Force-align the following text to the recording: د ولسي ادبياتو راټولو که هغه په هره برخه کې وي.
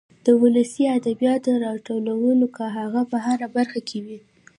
د 0.25 0.27
ولسي 0.41 0.83
ادبياتو 0.97 1.51
راټولو 1.65 2.13
که 2.55 2.65
هغه 2.77 3.01
په 3.11 3.17
هره 3.25 3.47
برخه 3.55 3.79
کې 3.89 3.99
وي. 4.05 4.19